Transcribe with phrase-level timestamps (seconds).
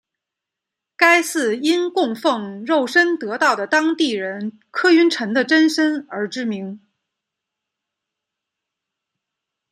[0.97, 6.81] 该寺因供奉肉身得道的当地人柯云尘的真身而知名。